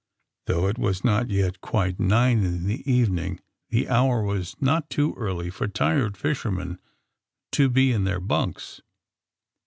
Though 0.47 0.65
it 0.67 0.79
was 0.79 1.03
not 1.03 1.29
yet 1.29 1.61
quite 1.61 1.99
nine 1.99 2.41
in 2.43 2.65
the 2.65 2.81
even 2.91 3.19
ing, 3.19 3.39
the 3.69 3.87
hour 3.87 4.23
was 4.23 4.55
not 4.59 4.89
too 4.89 5.13
early 5.15 5.51
for 5.51 5.67
tired 5.67 6.17
fisher 6.17 6.49
men 6.49 6.79
to 7.51 7.69
be 7.69 7.91
in 7.91 8.03
their 8.05 8.19
bunks. 8.19 8.81